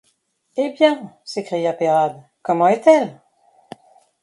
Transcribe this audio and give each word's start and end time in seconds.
Eh! 0.57 0.69
bien, 0.73 1.13
s’écria 1.23 1.73
Peyrade, 1.73 2.23
comment 2.41 2.67
est-elle? 2.67 3.19